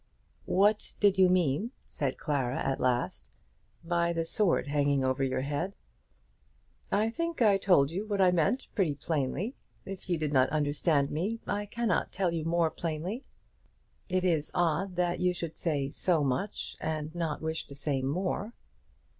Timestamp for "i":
6.91-7.11, 7.39-7.57, 8.19-8.31, 11.45-11.67